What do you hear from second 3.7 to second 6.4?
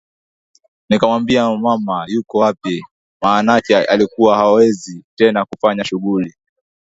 alikuwa hawezi tena kufanya shughuli